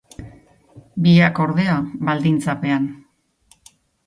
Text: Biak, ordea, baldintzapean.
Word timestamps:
Biak, 1.07 1.41
ordea, 1.45 1.75
baldintzapean. 2.09 2.89